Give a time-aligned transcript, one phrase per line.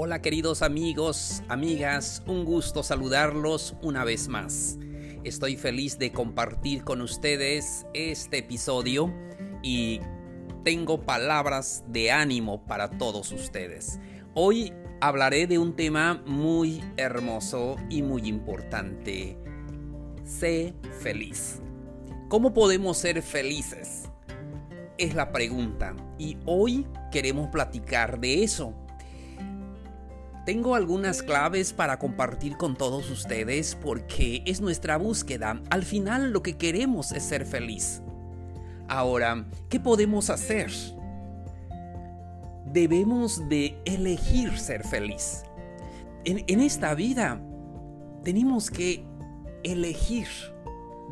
[0.00, 4.78] Hola queridos amigos, amigas, un gusto saludarlos una vez más.
[5.24, 9.12] Estoy feliz de compartir con ustedes este episodio
[9.60, 10.00] y
[10.62, 13.98] tengo palabras de ánimo para todos ustedes.
[14.34, 19.36] Hoy hablaré de un tema muy hermoso y muy importante.
[20.22, 21.60] Sé feliz.
[22.28, 24.04] ¿Cómo podemos ser felices?
[24.96, 28.76] Es la pregunta y hoy queremos platicar de eso
[30.48, 35.60] tengo algunas claves para compartir con todos ustedes porque es nuestra búsqueda.
[35.68, 38.00] Al final lo que queremos es ser feliz.
[38.88, 40.70] Ahora, ¿qué podemos hacer?
[42.64, 45.42] Debemos de elegir ser feliz.
[46.24, 47.38] En, en esta vida
[48.24, 49.04] tenemos que
[49.64, 50.28] elegir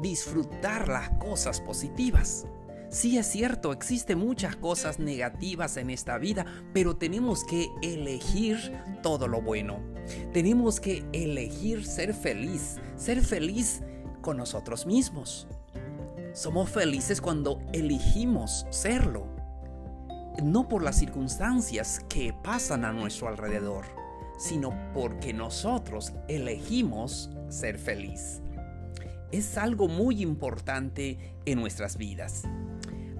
[0.00, 2.46] disfrutar las cosas positivas.
[2.96, 9.28] Sí es cierto, existen muchas cosas negativas en esta vida, pero tenemos que elegir todo
[9.28, 9.80] lo bueno.
[10.32, 13.82] Tenemos que elegir ser feliz, ser feliz
[14.22, 15.46] con nosotros mismos.
[16.32, 19.26] Somos felices cuando elegimos serlo,
[20.42, 23.84] no por las circunstancias que pasan a nuestro alrededor,
[24.38, 28.40] sino porque nosotros elegimos ser feliz.
[29.32, 32.44] Es algo muy importante en nuestras vidas.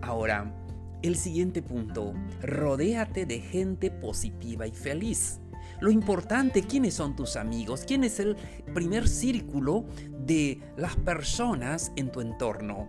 [0.07, 0.55] Ahora,
[1.03, 5.41] el siguiente punto, rodéate de gente positiva y feliz.
[5.81, 7.83] Lo importante, ¿quiénes son tus amigos?
[7.85, 8.37] ¿Quién es el
[8.73, 9.84] primer círculo
[10.17, 12.89] de las personas en tu entorno?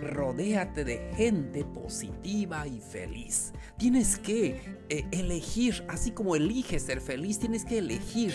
[0.00, 3.52] Rodéate de gente positiva y feliz.
[3.76, 8.32] Tienes que eh, elegir, así como eliges ser feliz, tienes que elegir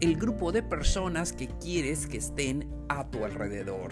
[0.00, 3.90] el grupo de personas que quieres que estén a tu alrededor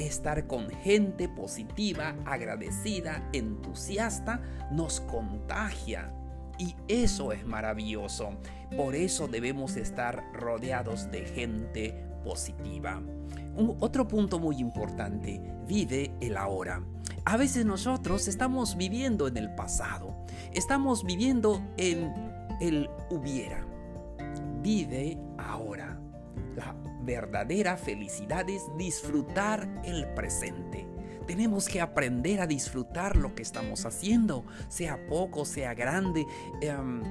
[0.00, 6.12] estar con gente positiva, agradecida, entusiasta, nos contagia.
[6.58, 8.30] Y eso es maravilloso.
[8.76, 11.94] Por eso debemos estar rodeados de gente
[12.24, 13.00] positiva.
[13.80, 16.82] otro punto muy importante, vive el ahora.
[17.24, 20.14] A veces nosotros estamos viviendo en el pasado,
[20.52, 22.12] estamos viviendo en
[22.60, 23.66] el hubiera.
[24.62, 25.98] Vive ahora.
[26.56, 30.86] La verdadera felicidad es disfrutar el presente.
[31.26, 36.26] Tenemos que aprender a disfrutar lo que estamos haciendo, sea poco, sea grande.
[36.60, 37.02] Em,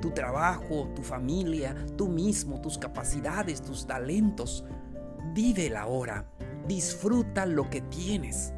[0.00, 4.64] tu trabajo, tu familia, tú mismo, tus capacidades, tus talentos.
[5.34, 6.26] Vive la hora.
[6.68, 8.52] Disfruta lo que tienes,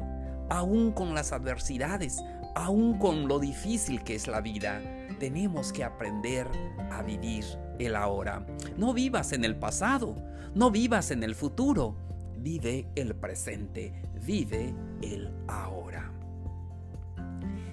[0.49, 2.21] aún con las adversidades,
[2.55, 4.81] aún con lo difícil que es la vida.
[5.19, 6.47] Tenemos que aprender
[6.91, 7.45] a vivir
[7.85, 8.45] el ahora.
[8.77, 10.15] No vivas en el pasado,
[10.55, 11.95] no vivas en el futuro,
[12.37, 13.93] vive el presente,
[14.25, 16.11] vive el ahora.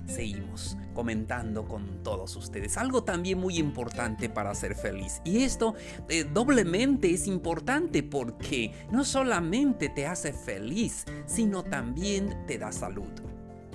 [0.06, 2.78] Seguimos comentando con todos ustedes.
[2.78, 5.20] Algo también muy importante para ser feliz.
[5.24, 5.74] Y esto
[6.08, 13.10] eh, doblemente es importante porque no solamente te hace feliz, sino también te da salud.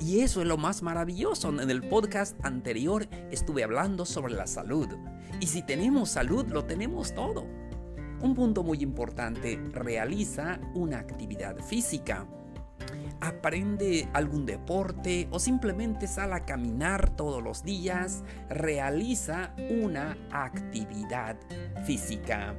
[0.01, 1.49] Y eso es lo más maravilloso.
[1.49, 4.89] En el podcast anterior estuve hablando sobre la salud.
[5.39, 7.45] Y si tenemos salud, lo tenemos todo.
[8.21, 12.25] Un punto muy importante, realiza una actividad física.
[13.19, 18.23] Aprende algún deporte o simplemente sal a caminar todos los días.
[18.49, 21.37] Realiza una actividad
[21.85, 22.55] física.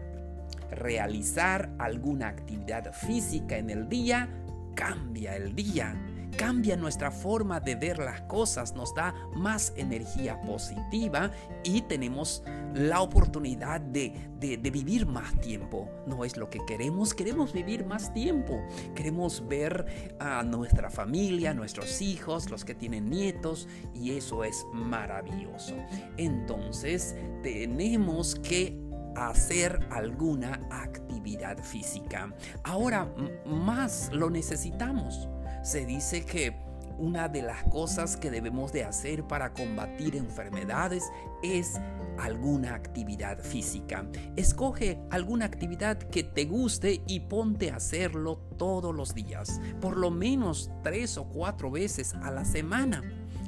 [0.71, 4.29] Realizar alguna actividad física en el día
[4.75, 5.95] cambia el día
[6.37, 11.31] cambia nuestra forma de ver las cosas, nos da más energía positiva
[11.63, 12.43] y tenemos
[12.75, 15.89] la oportunidad de, vivir más tiempo.
[16.07, 18.63] No es lo que queremos, queremos vivir más tiempo.
[18.95, 25.75] Queremos ver a nuestra familia, nuestros hijos, los que tienen nietos y eso es maravilloso.
[26.17, 28.79] Entonces tenemos que
[29.17, 32.35] hacer alguna actividad física.
[32.65, 33.09] Ahora
[33.47, 35.29] más lo necesitamos
[35.65, 36.55] se dice que
[36.99, 41.11] una de las cosas que debemos de hacer para combatir enfermedades
[41.43, 41.81] es
[42.19, 44.07] alguna actividad física.
[44.37, 50.11] Escoge alguna actividad que te guste y ponte a hacerlo todos los días, por lo
[50.11, 53.03] menos tres o cuatro veces a la semana.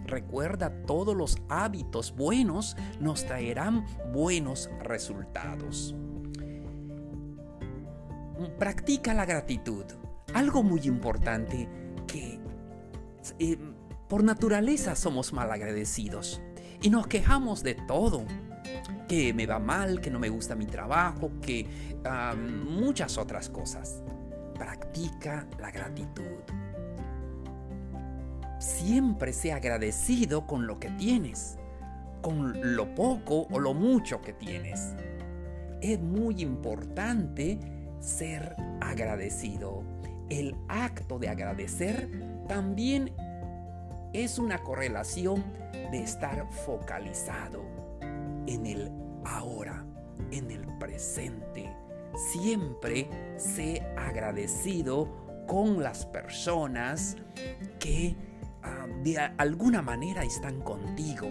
[0.06, 5.94] Recuerda, todos los hábitos buenos nos traerán buenos resultados.
[8.58, 9.84] Practica la gratitud.
[10.34, 12.38] Algo muy importante que
[13.38, 13.58] eh,
[14.08, 16.40] por naturaleza somos malagradecidos
[16.82, 18.24] y nos quejamos de todo.
[19.08, 21.66] Que me va mal, que no me gusta mi trabajo, que
[22.68, 24.02] muchas otras cosas.
[24.54, 26.42] Practica la gratitud.
[28.58, 31.58] Siempre sea agradecido con lo que tienes
[32.26, 34.96] con lo poco o lo mucho que tienes.
[35.80, 37.60] Es muy importante
[38.00, 39.84] ser agradecido.
[40.28, 42.08] El acto de agradecer
[42.48, 43.12] también
[44.12, 45.44] es una correlación
[45.90, 47.62] de estar focalizado
[48.46, 48.90] en el
[49.24, 49.84] ahora,
[50.30, 51.72] en el presente.
[52.32, 57.16] Siempre sé agradecido con las personas
[57.78, 58.16] que
[58.62, 61.28] ah, de alguna manera están contigo.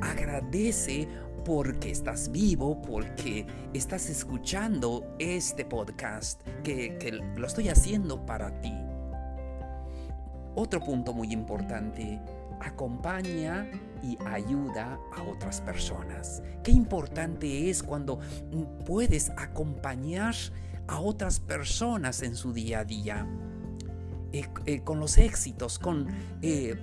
[0.00, 1.08] Agradece
[1.48, 8.74] porque estás vivo, porque estás escuchando este podcast, que, lo estoy haciendo para ti.
[10.54, 12.20] Otro punto muy importante,
[12.60, 13.66] acompaña
[14.02, 16.42] y ayuda a otras personas.
[16.62, 18.20] Qué importante es cuando
[18.84, 20.34] puedes acompañar
[20.86, 23.26] a otras personas en su día a día,
[24.34, 26.08] eh, eh, con los éxitos, con
[26.42, 26.74] eh,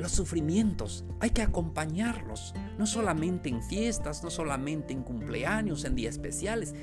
[0.00, 1.04] los sufrimientos.
[1.20, 6.74] Hay que acompañarlos, no solamente en fiestas, no solamente en cumpleaños, en días especiales,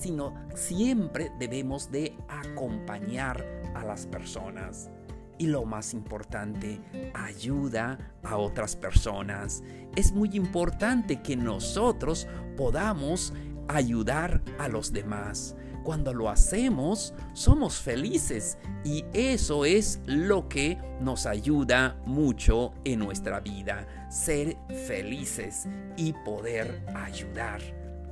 [0.00, 3.44] sino siempre debemos de acompañar
[3.74, 4.90] a las personas
[5.38, 6.80] y lo más importante,
[7.14, 9.62] ayuda a otras personas.
[9.94, 12.26] Es muy importante que nosotros
[12.56, 13.32] podamos
[13.68, 15.54] ayudar a los demás.
[15.88, 23.40] Cuando lo hacemos, somos felices y eso es lo que nos ayuda mucho en nuestra
[23.40, 27.62] vida, ser felices y poder ayudar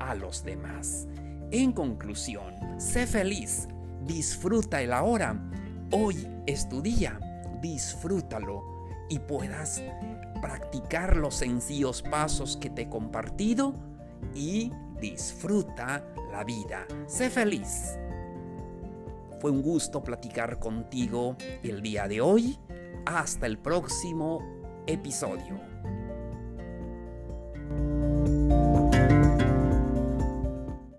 [0.00, 1.06] a los demás.
[1.50, 3.68] En conclusión, sé feliz,
[4.06, 5.38] disfruta el ahora
[5.90, 7.20] Hoy es tu día,
[7.60, 8.64] disfrútalo
[9.10, 9.82] y puedas
[10.40, 13.74] practicar los sencillos pasos que te he compartido
[14.34, 16.86] y disfruta la vida.
[17.06, 17.98] Sé feliz.
[19.40, 22.58] Fue un gusto platicar contigo el día de hoy.
[23.04, 24.40] Hasta el próximo
[24.86, 25.60] episodio.